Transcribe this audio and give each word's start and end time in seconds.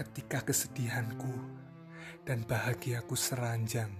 ketika 0.00 0.40
kesedihanku 0.40 1.28
dan 2.24 2.40
bahagiaku 2.48 3.12
seranjang. 3.12 3.92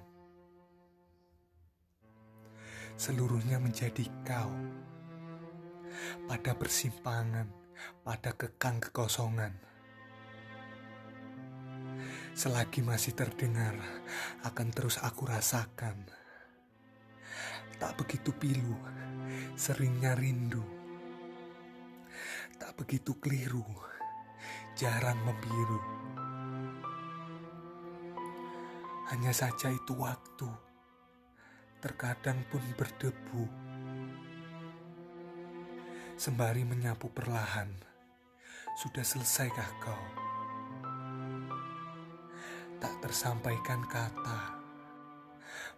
Seluruhnya 2.97 3.61
menjadi 3.61 4.09
kau. 4.25 4.49
Pada 6.25 6.57
persimpangan, 6.57 7.53
pada 8.01 8.33
kekang 8.33 8.81
kekosongan. 8.81 9.53
Selagi 12.33 12.81
masih 12.81 13.13
terdengar, 13.13 13.77
akan 14.49 14.73
terus 14.73 14.97
aku 15.05 15.29
rasakan. 15.29 16.09
Tak 17.77 17.93
begitu 18.01 18.33
pilu, 18.33 18.73
seringnya 19.53 20.17
rindu. 20.17 20.65
Tak 22.57 22.73
begitu 22.81 23.21
keliru, 23.21 23.69
jarang 24.81 25.21
membiru. 25.29 25.77
Hanya 29.13 29.29
saja 29.29 29.69
itu 29.69 29.93
waktu, 29.93 30.49
terkadang 31.85 32.41
pun 32.49 32.65
berdebu. 32.81 33.45
Sembari 36.17 36.65
menyapu 36.65 37.13
perlahan, 37.13 37.69
sudah 38.81 39.05
selesaikah 39.05 39.71
kau? 39.85 40.05
Tak 42.81 43.05
tersampaikan 43.05 43.85
kata, 43.85 44.41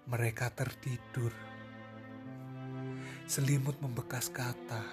mereka 0.06 0.46
tertidur. 0.54 1.34
Selimut 3.26 3.82
membekas 3.82 4.30
kata, 4.30 4.86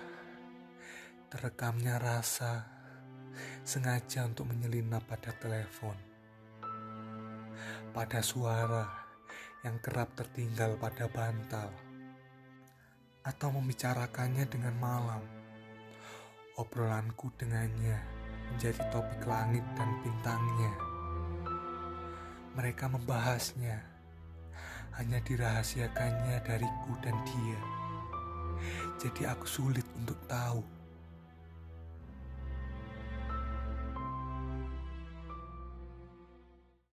terekamnya 1.30 2.02
rasa, 2.02 2.79
sengaja 3.70 4.26
untuk 4.26 4.50
menyelinap 4.50 5.06
pada 5.06 5.30
telepon. 5.38 5.94
Pada 7.94 8.18
suara 8.26 8.90
yang 9.62 9.78
kerap 9.78 10.18
tertinggal 10.18 10.74
pada 10.82 11.06
bantal. 11.06 11.70
Atau 13.22 13.54
membicarakannya 13.54 14.50
dengan 14.50 14.74
malam. 14.82 15.22
Obrolanku 16.58 17.30
dengannya 17.38 18.02
menjadi 18.50 18.90
topik 18.90 19.22
langit 19.30 19.62
dan 19.78 19.90
bintangnya. 20.02 20.74
Mereka 22.58 22.90
membahasnya, 22.90 23.86
hanya 24.98 25.22
dirahasiakannya 25.22 26.42
dariku 26.42 26.98
dan 27.06 27.14
dia. 27.22 27.62
Jadi 28.98 29.30
aku 29.30 29.46
sulit 29.46 29.86
untuk 29.94 30.18
tahu 30.26 30.79